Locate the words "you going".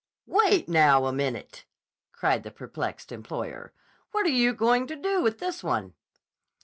4.29-4.87